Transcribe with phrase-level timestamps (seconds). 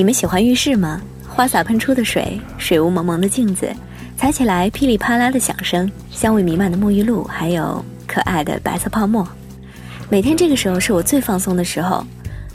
[0.00, 0.98] 你们喜欢浴室吗？
[1.28, 3.70] 花洒喷出的水，水雾蒙蒙的镜子，
[4.16, 9.28] 踩起来噼里啪啦的响声，香味弥漫的沐浴露，还有可爱的白色泡沫。
[10.08, 12.02] 每天这个时候是我最放松的时候，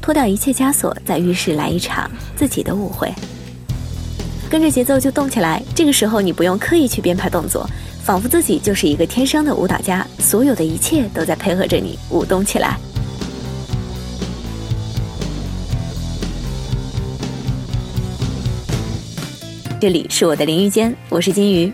[0.02, 3.14] 脱掉一切枷锁，在浴室来一场自己的舞会。
[4.50, 5.62] 跟着节奏就动起来。
[5.76, 7.70] 这个时候你不用刻意去编排动作，
[8.04, 12.76] 仿佛自己就是一个天生的舞蹈家，所有的一切都在配合着你舞动起来。
[19.86, 21.72] 这里是我的淋浴间，我是金鱼。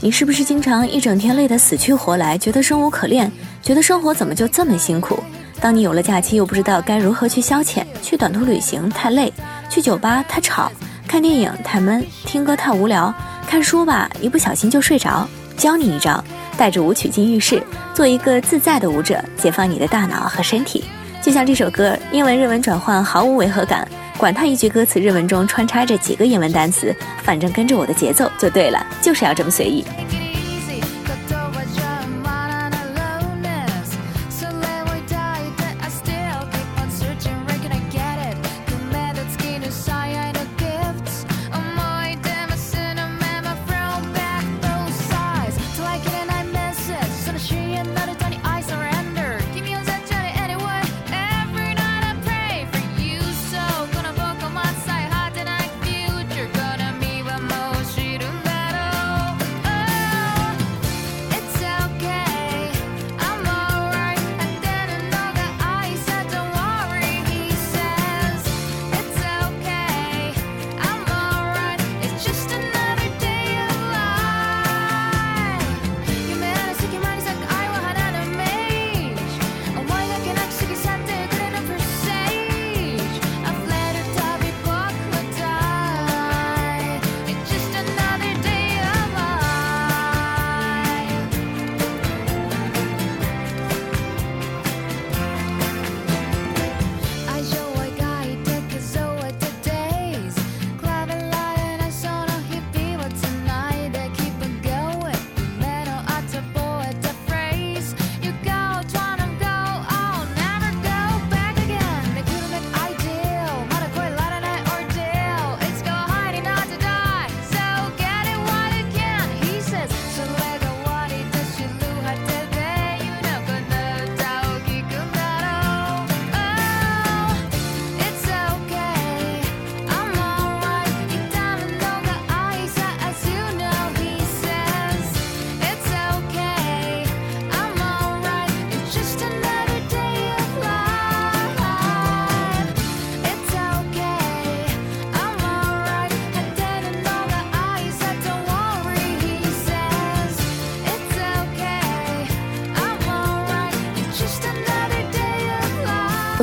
[0.00, 3.30] 你是不是经常一整天累得死去活来，觉得生无可恋，
[3.62, 5.22] 觉得生活怎么就这么辛苦？
[5.60, 9.32] 当你有了假期，又不知道该如何去消遣，去短途旅行太累，
[9.70, 10.72] 去酒吧太吵，
[11.06, 13.14] 看电影太闷，听歌太无聊，
[13.46, 15.28] 看书吧一不小心就睡着。
[15.56, 16.22] 教你一招，
[16.56, 17.62] 带着舞曲进浴室，
[17.94, 20.84] 做一个自在的舞者，解放你的大脑和身体。
[21.22, 23.86] 就像这首歌，英文日文转换毫无违和感。
[24.16, 29.84] 管它一句歌词，日文中穿插着几个英文单词，反正跟着我的节奏就对了，就是要这么随意。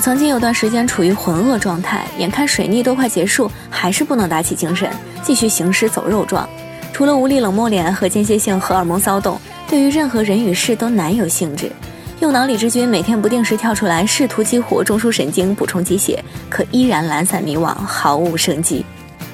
[0.01, 4.89] 曾经有段时间处于浑噩状态，眼看水逆都快结束，还是不能打起精神，
[5.21, 6.49] 继续行尸走肉状。
[6.91, 9.39] 除了无力冷漠脸和间歇性荷尔蒙骚动，
[9.69, 11.71] 对于任何人与事都难有兴致。
[12.19, 18.83] 右脑理智君每天不定时跳出来，试图激活中枢神经，补充鸡血，可依然懒散迷惘，毫无生机。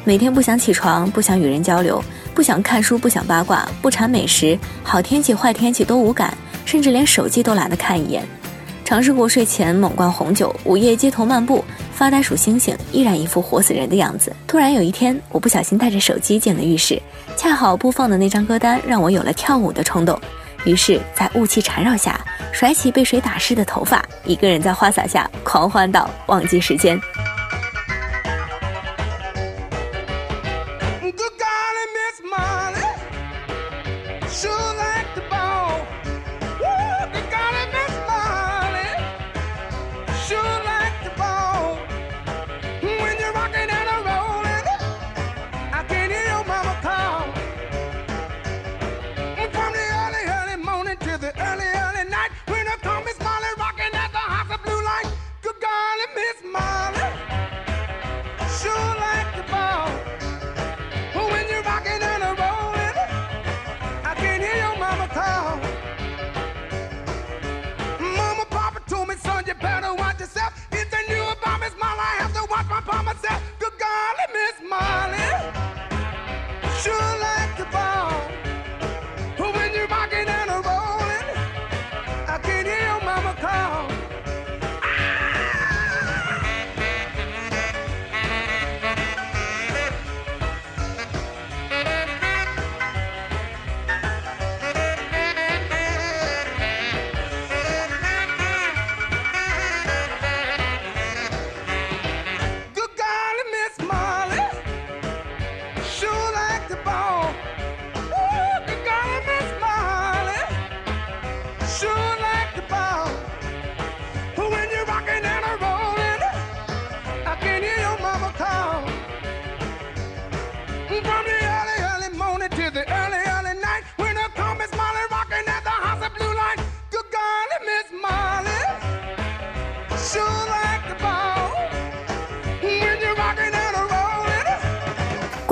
[0.03, 2.03] 每天不想起床，不想与人交流，
[2.35, 8.21] 不想看书，不想八卦，不馋美食，好天气坏天气都无感，甚至连手机都懒得看一眼。
[8.87, 11.61] 尝试过睡前猛灌红酒，午夜街头漫步，
[11.91, 14.33] 发呆数星星，依然一副活死人的样子。
[14.47, 16.97] 突然有一天，我不小心带着手机进了浴室，
[17.35, 20.17] 恰好播放的那张歌单让我有了跳舞的冲动。
[20.63, 22.17] 于是，在雾气缠绕下，
[22.53, 26.97] 甩起被水打湿的头发，一个人在花洒下狂欢到忘记时间。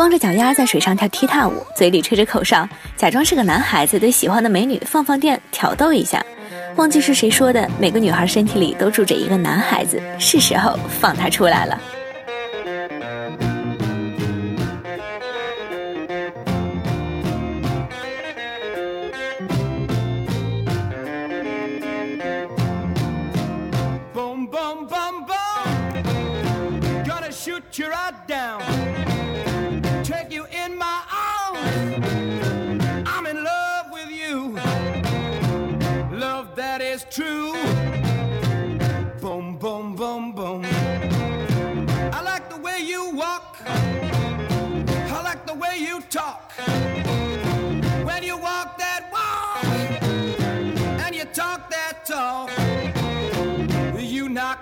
[0.06, 6.24] 光着脚丫在水上跳踢踏舞，嘴里吹着口哨，假装是个男孩子，对喜欢的美女放放电，挑逗一下。
[6.76, 11.82] 忘记是谁说的，每个女孩身体里都住着一个男孩子，是时候放他出来了。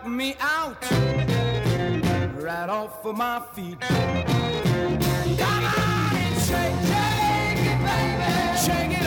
[0.08, 0.82] Me out
[2.42, 3.80] right off of my feet.
[3.82, 4.00] Come
[5.66, 8.32] on and shake, shake it, baby.
[8.66, 9.03] Shake it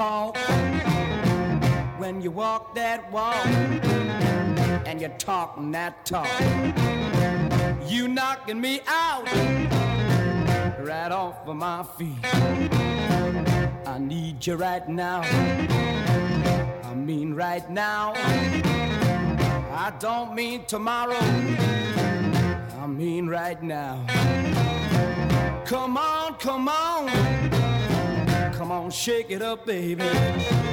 [0.00, 0.36] up.
[1.98, 3.46] when you walk that walk
[4.86, 6.28] and you're talking that talk.
[7.86, 9.26] You knocking me out
[10.80, 12.18] right off of my feet.
[13.86, 15.22] I need you right now.
[16.82, 18.12] I mean right now.
[19.76, 21.24] I don't mean tomorrow.
[22.82, 24.04] I mean right now.
[25.64, 27.63] Come on, come on.
[28.64, 30.63] Come on, shake it up, baby.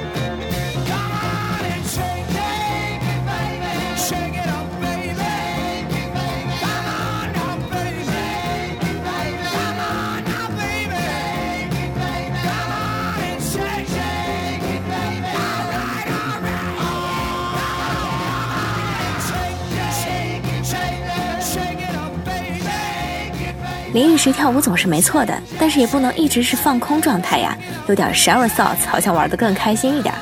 [23.92, 27.56] 淋浴时跳舞总是没错的，但是也不能一直是放空状态呀，
[27.88, 30.14] 有点 shower thoughts 好像玩得更开心一点。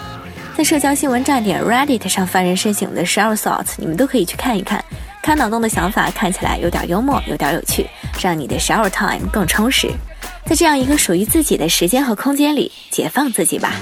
[0.57, 4.85] 在社交新闻站点 Reddit 上幡然身醒的 shower thoughts，你们都可以去看一看，
[5.23, 7.87] 开脑洞的想法看起来有点幽默，有点有趣，
[8.21, 9.89] 让你的 shower time 更充实。
[10.45, 13.73] 在这样一个属于自己的时间和空间里，解放自己吧。